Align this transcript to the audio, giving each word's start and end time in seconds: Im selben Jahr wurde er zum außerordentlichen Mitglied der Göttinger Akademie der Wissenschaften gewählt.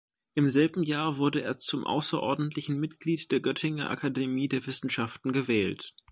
Im 0.33 0.49
selben 0.49 0.81
Jahr 0.81 1.17
wurde 1.19 1.43
er 1.43 1.59
zum 1.59 1.83
außerordentlichen 1.85 2.79
Mitglied 2.79 3.31
der 3.31 3.39
Göttinger 3.39 3.91
Akademie 3.91 4.47
der 4.47 4.65
Wissenschaften 4.65 5.31
gewählt. 5.31 5.93